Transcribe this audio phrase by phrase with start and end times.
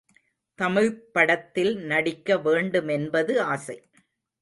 [0.59, 3.77] தமிழ்ப் படத்தில் நடிக்க வேண்டுமென்பது ஆசை.